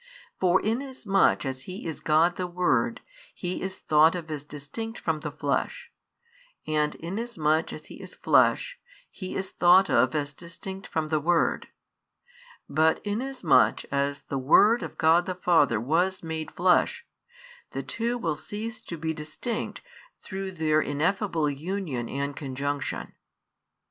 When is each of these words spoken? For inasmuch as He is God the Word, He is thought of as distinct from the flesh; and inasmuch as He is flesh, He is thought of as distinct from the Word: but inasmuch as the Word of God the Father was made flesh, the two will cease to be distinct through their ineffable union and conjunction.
For 0.39 0.59
inasmuch 0.59 1.45
as 1.45 1.65
He 1.65 1.85
is 1.85 1.99
God 1.99 2.35
the 2.35 2.47
Word, 2.47 3.01
He 3.35 3.61
is 3.61 3.77
thought 3.77 4.15
of 4.15 4.31
as 4.31 4.43
distinct 4.43 4.97
from 4.99 5.19
the 5.19 5.29
flesh; 5.31 5.91
and 6.65 6.95
inasmuch 6.95 7.71
as 7.71 7.85
He 7.85 8.01
is 8.01 8.15
flesh, 8.15 8.79
He 9.11 9.35
is 9.35 9.51
thought 9.51 9.91
of 9.91 10.15
as 10.15 10.33
distinct 10.33 10.87
from 10.87 11.09
the 11.09 11.19
Word: 11.19 11.67
but 12.67 12.99
inasmuch 13.05 13.83
as 13.91 14.21
the 14.21 14.39
Word 14.39 14.81
of 14.81 14.97
God 14.97 15.27
the 15.27 15.35
Father 15.35 15.79
was 15.79 16.23
made 16.23 16.49
flesh, 16.49 17.05
the 17.69 17.83
two 17.83 18.17
will 18.17 18.35
cease 18.35 18.81
to 18.81 18.97
be 18.97 19.13
distinct 19.13 19.81
through 20.17 20.53
their 20.53 20.81
ineffable 20.81 21.47
union 21.47 22.09
and 22.09 22.35
conjunction. 22.35 23.13